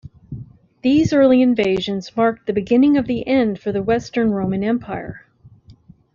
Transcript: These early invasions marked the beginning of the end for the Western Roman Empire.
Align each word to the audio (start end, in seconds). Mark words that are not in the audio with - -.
These 0.81 1.13
early 1.13 1.43
invasions 1.43 2.17
marked 2.17 2.47
the 2.47 2.53
beginning 2.53 2.97
of 2.97 3.05
the 3.05 3.27
end 3.27 3.59
for 3.59 3.71
the 3.71 3.83
Western 3.83 4.31
Roman 4.31 4.63
Empire. 4.63 5.27